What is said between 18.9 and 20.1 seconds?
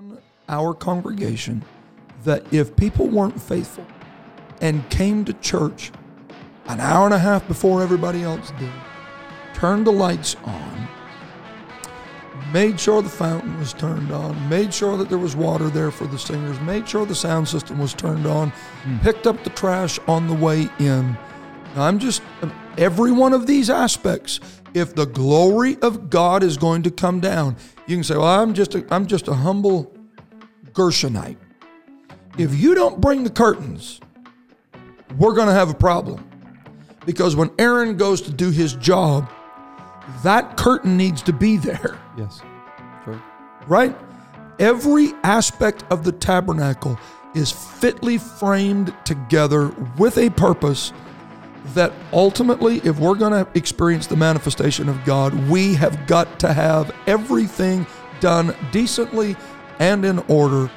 picked up the trash